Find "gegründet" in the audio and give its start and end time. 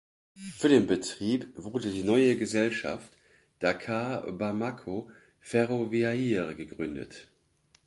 6.55-7.29